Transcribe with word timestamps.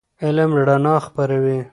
علم 0.25 0.51
رڼا 0.67 0.95
خپروي. 1.05 1.59